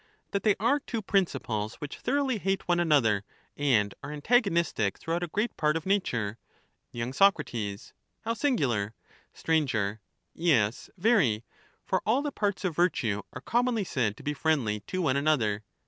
That 0.31 0.41
they 0.41 0.55
are 0.59 0.79
two 0.79 1.03
principles 1.03 1.75
which 1.75 1.99
thoroughly 1.99 2.39
hate 2.39 2.67
one 2.67 2.79
another 2.79 3.23
and 3.55 3.93
are 4.01 4.11
antagonistic 4.11 4.97
throughout 4.97 5.21
a 5.21 5.27
great 5.27 5.55
part 5.57 5.77
of 5.77 5.85
nature. 5.85 6.39
y 6.91 7.11
Soc. 7.11 7.39
How 8.21 8.33
singular 8.33 8.95
I 9.47 9.65
Sir. 9.67 9.99
Yes, 10.33 10.89
very— 10.97 11.43
for 11.85 12.01
all 12.03 12.23
the 12.23 12.31
parts 12.31 12.65
of 12.65 12.75
virtue 12.75 13.21
are 13.31 13.41
commonly 13.41 13.83
Common 13.83 13.85
said 13.93 14.17
to 14.17 14.23
be 14.23 14.33
friendly 14.33 14.79
to 14.87 15.03
one 15.03 15.17
another. 15.17 15.63